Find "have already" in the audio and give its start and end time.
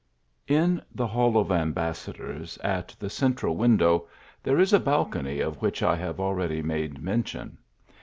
5.95-6.63